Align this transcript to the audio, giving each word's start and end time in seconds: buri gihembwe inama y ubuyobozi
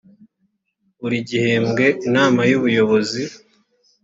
buri 0.99 1.17
gihembwe 1.29 1.85
inama 2.07 2.41
y 2.49 2.53
ubuyobozi 2.59 3.21